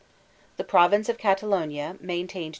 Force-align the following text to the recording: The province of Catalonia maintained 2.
The 0.57 0.63
province 0.63 1.09
of 1.09 1.19
Catalonia 1.19 1.95
maintained 2.01 2.45
2. 2.49 2.49